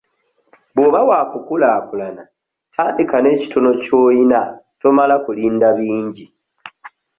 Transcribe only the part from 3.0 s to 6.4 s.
n'ekitono ky'oyina tomala kulinda bingi.